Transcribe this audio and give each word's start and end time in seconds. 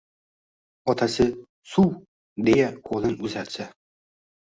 Otasi:— 0.93 1.27
Suv!– 1.75 1.93
deya 2.51 2.73
qo’lin 2.91 3.17
uzatsa 3.31 3.73